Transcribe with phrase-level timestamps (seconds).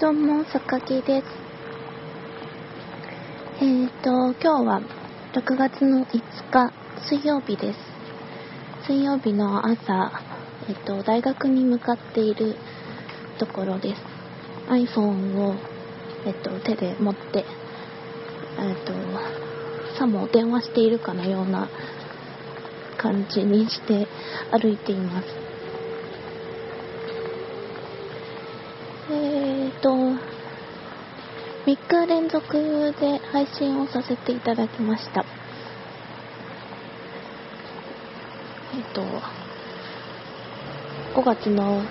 [0.00, 1.26] どうも、坂木です。
[3.60, 4.80] えーと、今日は
[5.34, 6.72] 6月の5日、
[7.06, 7.78] 水曜日です。
[8.86, 10.10] 水曜日の朝、
[10.70, 12.56] えっ、と、大学に向かっている
[13.38, 14.00] ところです。
[14.70, 15.54] iPhone を、
[16.24, 17.44] えっ、と、手で持って、
[18.58, 18.94] えっ、と、
[19.98, 21.68] さも電話しているかのような
[22.96, 24.08] 感じにして
[24.50, 25.26] 歩いています。
[29.10, 30.16] えーと、3
[31.66, 35.24] 日連続で配信をさせていただきました。
[38.74, 39.02] えっ、と、
[41.14, 41.82] 5月の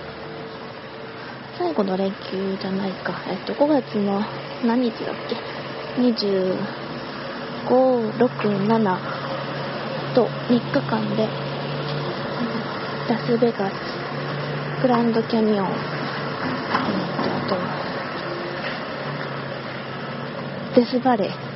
[1.58, 3.20] 最後の連休じゃないか。
[3.28, 4.22] えっと、5月の
[4.64, 5.36] 何日だっけ
[6.00, 6.56] ?25、
[8.18, 9.20] 6、7、
[10.14, 11.28] と3日間で
[13.08, 13.74] ラスベガス
[14.82, 15.99] グランドキャニオン、
[17.50, 17.56] と。
[20.76, 21.50] デスバレー。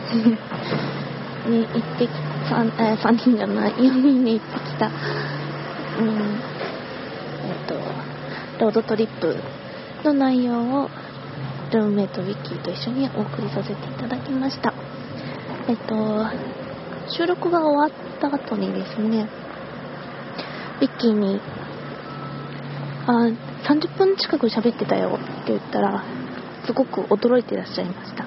[1.49, 2.11] に行ってき
[2.51, 6.41] 3, 3人じゃない4人に行ってきた、うん。
[7.45, 7.75] えーと、
[8.61, 9.37] ロードトリップ
[10.05, 10.89] の内容を
[11.73, 14.73] ルームメイトウィッキーと一緒にお送りさせていただきました。
[15.69, 16.27] えっ、と
[17.11, 19.29] 収録が終わった後にですね、
[20.81, 21.41] ビッキーに、
[23.07, 23.13] あ、
[23.69, 26.05] 30分近く喋ってたよって言ったら、
[26.67, 28.25] すごく驚いてらっしゃいました。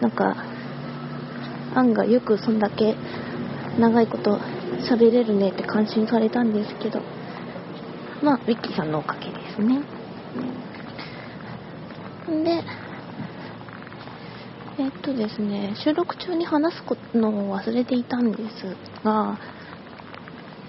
[0.00, 0.36] なんか、
[1.74, 2.96] 案がよくそんだけ
[3.78, 4.38] 長いこと
[4.90, 7.00] 喋れるねって感心されたんですけど、
[8.22, 9.80] まあ、ウィッキーさんのおかげですね。
[12.44, 12.62] で、
[14.78, 16.82] えっとですね、収録中に話す
[17.16, 19.38] のを忘れていたんですが、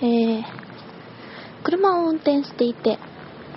[0.01, 0.43] えー、
[1.63, 2.97] 車を運転していて、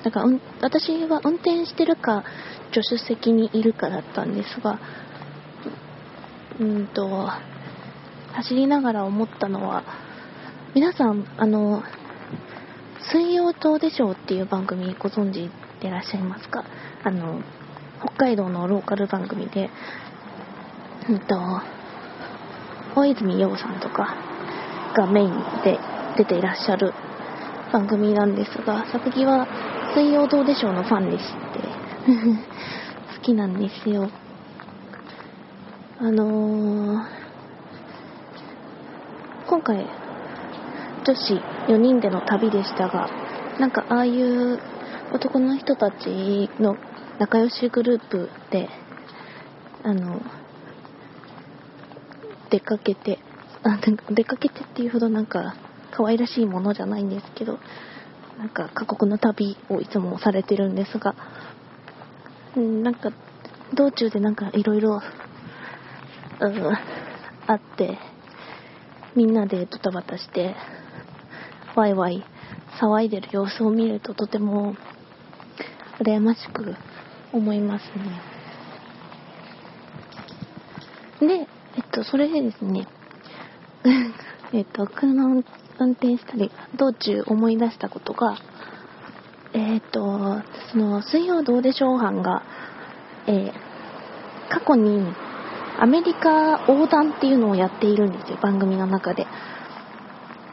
[0.05, 0.27] だから、
[0.61, 2.25] 私は運転してるか、
[2.73, 4.79] 助手席にいるかだったんですが、
[6.61, 7.29] うんと、
[8.33, 9.85] 走りながら思ったのは、
[10.75, 11.83] 皆さん、あの、
[13.13, 15.51] 水曜どうでしょうっていう番組ご存知
[15.81, 16.65] でいらっしゃいますか？
[17.05, 17.43] あの、
[18.01, 19.71] 北海道のローカル番組で、
[21.09, 21.37] うんと、
[22.95, 24.17] 大泉洋さんとか
[24.97, 25.33] がメイン
[25.65, 25.79] で
[26.17, 26.95] 出ていらっしゃる
[27.73, 29.47] 番組なんですが、さ木は
[29.95, 31.61] 水曜どうでしょうのファンでして
[33.15, 34.09] 好きなんですよ。
[36.01, 37.07] あのー、
[39.47, 39.87] 今回、
[41.05, 41.35] 女子
[41.69, 43.09] 4人での旅でしたが、
[43.61, 44.59] なんかああいう
[45.13, 46.77] 男の人たちの
[47.19, 48.69] 仲良しグループで、
[49.85, 50.23] あの、
[52.51, 53.19] 出かけて、
[53.63, 53.79] あ、
[54.11, 55.55] 出かけてっていうほどなんか
[55.91, 57.59] 可愛らしいものじゃないんですけど、
[58.43, 61.15] なんか過酷な旅をいつもされてるんですが、
[62.57, 63.13] うん、なんか
[63.73, 65.01] 道中でなんかいろいろ、
[66.41, 66.67] うん、
[67.47, 67.99] あって、
[69.15, 70.57] みんなでドタバタして、
[71.77, 72.25] ワイワイ
[72.81, 74.75] 騒いでる様子を見るととても
[76.01, 76.75] 羨ましく
[77.33, 77.85] 思います
[81.21, 81.29] ね。
[81.29, 82.89] で、えっと、それでですね、
[84.53, 85.45] えっと、車を
[85.83, 88.39] 運転したり、道中思い出したことが、
[89.53, 90.41] えっと、
[90.73, 92.43] その、水曜どうでしょう班が、
[93.27, 93.53] えー、
[94.49, 95.07] 過去に
[95.79, 99.27] アメリカ横断っていうのをやっているんですよ、番組の中で。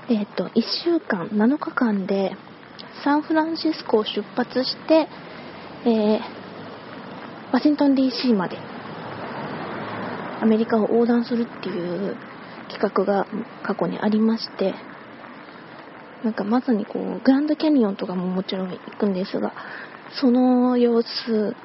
[0.09, 2.35] えっと、1週間、7日間で、
[3.03, 5.07] サンフランシスコを出発して、
[5.85, 6.19] えー、
[7.51, 8.57] ワシントン DC まで
[10.41, 12.18] アメリカを横断するっていう
[12.69, 13.28] 企画が
[13.63, 14.73] 過去にありまして、
[16.24, 19.53] なんかまさにこう、グランドキャニオンとかももちろん行くんですが、
[20.19, 21.56] その様子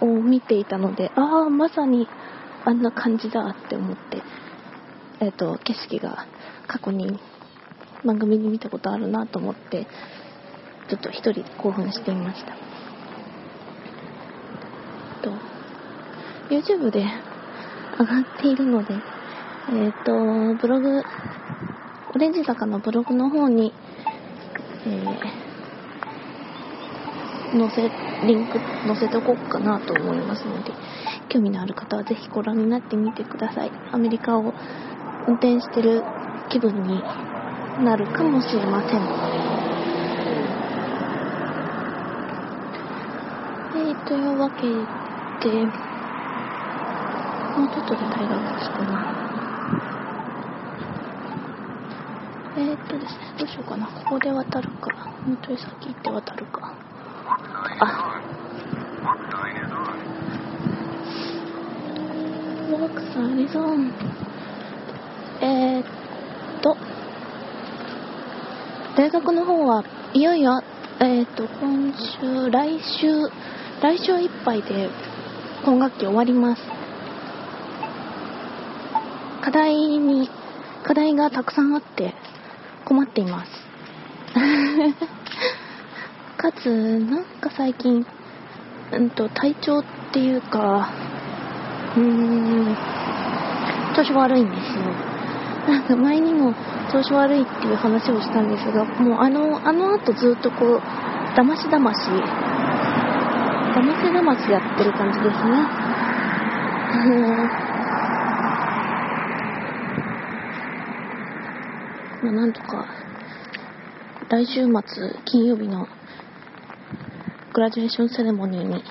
[0.00, 2.08] を見ていたので、ああ、まさに
[2.64, 4.22] あんな感じだって思って、
[5.20, 6.26] えっ、ー、と、景色が
[6.66, 7.18] 過去に
[8.04, 9.86] 番組に見たことあるなと思って、
[10.88, 12.52] ちょっと一人興奮していました。
[15.22, 15.32] と、
[16.48, 17.04] YouTube で
[17.98, 21.02] 上がっているので、えっ、ー、と、ブログ、
[22.16, 23.74] オレンジ坂のブログの方に、
[24.86, 25.04] えー、
[27.58, 27.90] 載せ、
[28.26, 30.72] リンク載せておこうかなと思いますので、
[31.28, 33.72] 興味のある方はぜひご覧になってみてください。
[33.92, 34.54] アメリカを
[35.28, 36.02] 運転してる
[36.48, 37.02] 気分に
[37.84, 39.00] なるかもしれません。
[43.76, 44.84] えー、というわけで、も
[47.66, 49.25] うちょっとで大学着くな。
[52.58, 53.86] えー、っとですね、どうしようかな。
[53.86, 54.90] ここで渡るか。
[55.26, 56.74] もうちょい先行って渡るか。
[57.80, 58.22] あ、
[62.72, 63.92] ワークスアリゾン。
[65.42, 65.84] えー、っ
[66.62, 66.78] と、
[68.96, 70.62] 大学の方はいよいよ、
[71.00, 73.28] えー、っと、今週、来週、
[73.82, 74.88] 来週いっぱいで
[75.62, 76.62] 今学期終わります。
[79.42, 80.30] 課題に、
[80.84, 82.14] 課題がたくさんあって
[82.86, 83.50] 困っています。
[86.38, 88.06] かつ、なんか最近、
[88.92, 90.88] うんと、体調っていうか、
[91.96, 92.76] うーん、
[93.96, 94.84] 調子悪いんですよ。
[95.68, 96.54] なんか前にも
[96.92, 100.82] 調子悪いっていう話をしたんですが、もうあの、あの後ずっとこう、
[101.36, 102.08] だましだまし、
[103.74, 105.66] だましだましやってる感じですね。
[112.26, 112.88] まあ、なんとか、
[114.28, 114.72] 来週末、
[115.26, 115.86] 金曜日の
[117.54, 118.82] グラジュエーションセレモニーに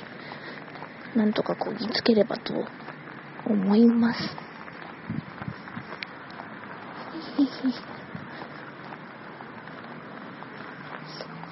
[1.18, 2.54] なんとかこぎつければと
[3.46, 4.22] 思います。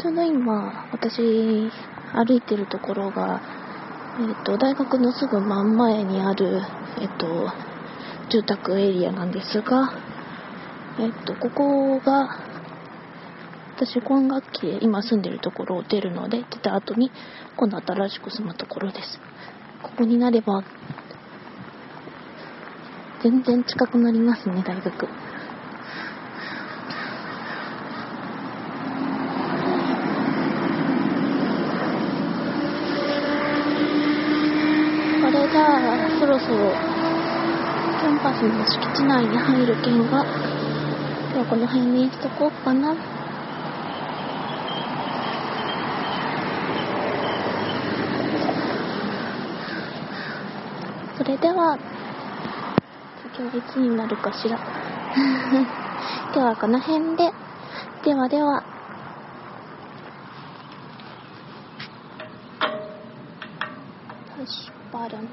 [0.01, 1.69] ちょうど今、私、
[2.13, 3.41] 歩いてるところが、
[4.21, 6.62] えっ、ー、と、大学のすぐ真ん前にある、
[7.01, 7.51] えっ、ー、と、
[8.30, 10.12] 住宅エリアなんですが、
[11.00, 12.40] えっ、と、ここが、
[13.75, 17.12] 私今学期で今住んでるところを出るので、出た後に
[17.57, 19.19] 今度新しく住むところです。
[19.81, 20.63] ここになれば、
[23.24, 24.92] 全然近くなりますね、大学。
[25.00, 25.07] こ
[35.31, 35.66] れじゃ
[36.06, 36.72] あ、そろそろ、
[38.00, 40.62] キャンパスの敷地内に入る券が、
[41.33, 42.95] ではこの辺にしとこうかな。
[51.18, 51.80] それでは、
[53.35, 54.59] 今日いつになるかしら。
[56.31, 57.31] 今日はこの辺で。
[58.03, 58.63] ではでは。
[64.38, 65.27] push button